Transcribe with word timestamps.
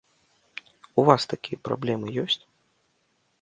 У 1.01 1.03
вас 1.09 1.21
такія 1.33 1.59
праблемы 1.69 2.07
ёсць? 2.23 2.39